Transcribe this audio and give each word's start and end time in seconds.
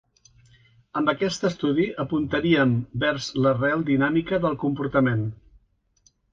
Amb 1.01 1.11
aquest 1.11 1.45
estudi 1.49 1.85
apuntaríem 2.05 2.73
vers 3.05 3.29
l'arrel 3.45 3.87
dinàmica 3.93 4.43
del 4.49 4.61
comportament. 4.67 5.25